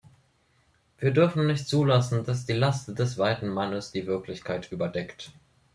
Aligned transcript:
Wir 0.97 1.11
dürfen 1.11 1.45
nicht 1.45 1.67
zulassen, 1.67 2.23
dass 2.23 2.47
die 2.47 2.53
"Last 2.53 2.97
des 2.97 3.19
weißen 3.19 3.47
Mannes" 3.47 3.91
die 3.91 4.07
Wirklichkeit 4.07 4.71
überdeckt. 4.71 5.31